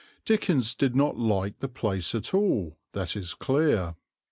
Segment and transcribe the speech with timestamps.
[0.25, 3.93] Dickens did not like the place at all, that is clear.